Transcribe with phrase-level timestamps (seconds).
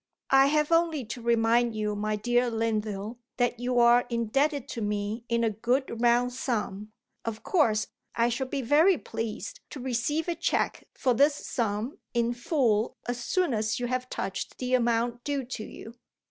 [0.31, 5.25] "I have only to remind you, my dear Linville, that you are indebted to me
[5.29, 6.91] in a good round sum.
[7.23, 7.85] Of course,
[8.15, 13.23] I shall be very pleased to receive a cheque for this sum in full as
[13.23, 15.93] soon as you have touched the amount due to you.